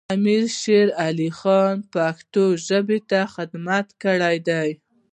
[0.13, 4.69] امیر شیر علی خان پښتو ژبې ته خدمتونه کړي دي.